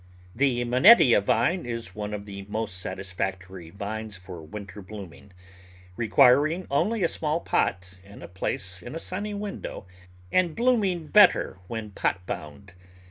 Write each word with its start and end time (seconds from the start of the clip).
The 0.33 0.65
Manettia 0.65 1.21
Vine 1.21 1.63
is 1.63 1.93
one 1.93 2.11
of 2.11 2.25
the 2.25 2.41
most 2.49 2.79
satisfactory 2.79 3.69
vines 3.69 4.17
for 4.17 4.41
winter 4.41 4.81
blooming, 4.81 5.31
requiring 5.95 6.65
only 6.71 7.03
a 7.03 7.07
small 7.07 7.39
pot 7.39 7.97
and 8.03 8.23
a 8.23 8.27
place 8.27 8.81
in 8.81 8.95
a 8.95 8.97
sunny 8.97 9.35
window, 9.35 9.85
and 10.31 10.55
blooming 10.55 11.05
better 11.05 11.59
when 11.67 11.91
pot 11.91 12.25
bound. 12.25 12.73